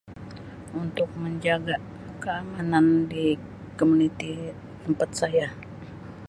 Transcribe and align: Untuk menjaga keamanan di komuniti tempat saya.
Untuk 0.81 1.09
menjaga 1.23 1.75
keamanan 2.21 2.87
di 3.11 3.25
komuniti 3.77 4.33
tempat 4.83 5.09
saya. 5.19 5.47